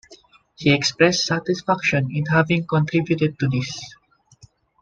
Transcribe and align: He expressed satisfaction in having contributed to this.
He 0.55 0.73
expressed 0.73 1.25
satisfaction 1.25 2.09
in 2.11 2.25
having 2.25 2.65
contributed 2.65 3.37
to 3.37 3.47
this. 3.47 3.93